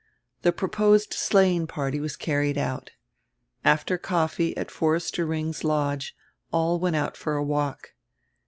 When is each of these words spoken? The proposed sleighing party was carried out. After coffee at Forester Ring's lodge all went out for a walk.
The 0.41 0.51
proposed 0.51 1.13
sleighing 1.13 1.67
party 1.67 1.99
was 1.99 2.15
carried 2.15 2.57
out. 2.57 2.89
After 3.63 3.99
coffee 3.99 4.57
at 4.57 4.71
Forester 4.71 5.27
Ring's 5.27 5.63
lodge 5.63 6.15
all 6.51 6.79
went 6.79 6.95
out 6.95 7.15
for 7.15 7.35
a 7.35 7.43
walk. 7.43 7.93